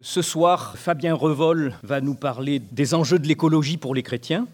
[0.00, 4.46] Ce soir, Fabien Revol va nous parler des enjeux de l'écologie pour les chrétiens.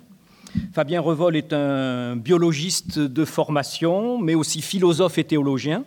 [0.73, 5.85] Fabien Revol est un biologiste de formation, mais aussi philosophe et théologien.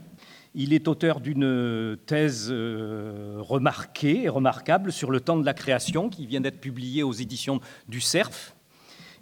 [0.54, 6.10] Il est auteur d'une thèse euh, remarquée et remarquable sur le temps de la création
[6.10, 8.54] qui vient d'être publiée aux éditions du CERF.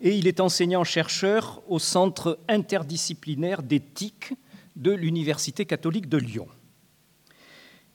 [0.01, 4.33] Et il est enseignant-chercheur au Centre interdisciplinaire d'éthique
[4.75, 6.47] de l'Université catholique de Lyon.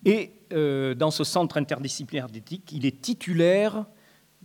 [0.04, 3.84] Et euh, dans ce centre interdisciplinaire d'éthique, il est titulaire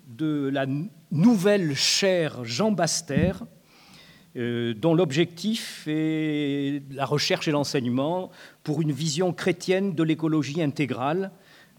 [0.08, 0.66] de la
[1.12, 3.32] nouvelle chaire Jean Baster,
[4.36, 8.32] euh, dont l'objectif est la recherche et l'enseignement
[8.63, 11.32] pour une vision chrétienne de l'écologie intégrale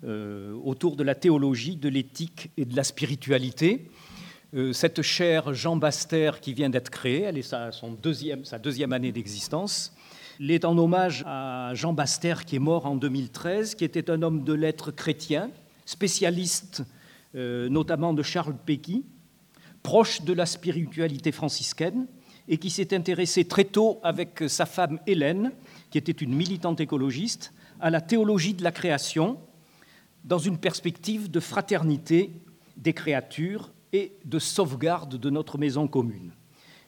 [0.05, 3.91] euh, autour de la théologie, de l'éthique et de la spiritualité.
[4.73, 7.99] cette chaire Jean Baster qui vient d'être créée, elle est sa, son
[8.45, 9.93] sa deuxième année d'existence,
[10.41, 14.23] il est en hommage à Jean Baster, qui est mort en 2013, qui était un
[14.23, 15.51] homme de lettres chrétien,
[15.85, 16.83] spécialiste
[17.35, 19.05] euh, notamment de Charles Péqui,
[19.83, 22.07] proche de la spiritualité franciscaine,
[22.49, 25.53] et qui s'est intéressé très tôt avec sa femme Hélène,
[25.91, 29.39] qui était une militante écologiste, à la théologie de la création,
[30.25, 32.33] dans une perspective de fraternité
[32.77, 36.33] des créatures et de sauvegarde de notre maison commune.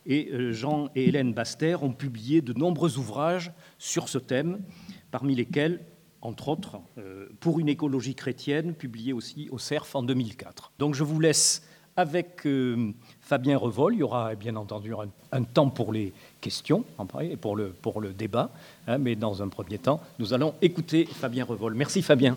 [0.09, 4.61] Et euh, Jean et Hélène Baster ont publié de nombreux ouvrages sur ce thème,
[5.11, 5.85] parmi lesquels,
[6.23, 10.73] entre autres, euh, Pour une écologie chrétienne, publié aussi au CERF en 2004.
[10.79, 11.63] Donc je vous laisse
[11.95, 13.95] avec euh, Fabien Revol.
[13.95, 14.93] Il y aura bien entendu
[15.33, 16.85] un, temps pour les questions
[17.21, 18.51] et pour le, pour le débat,
[18.87, 21.75] hein, mais dans un premier temps, nous allons écouter Fabien Revol.
[21.75, 22.37] Merci Fabien.